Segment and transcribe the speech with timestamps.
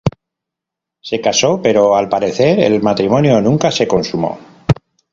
[0.99, 4.39] Se casó, pero al parecer el matrimonio nunca se consumó.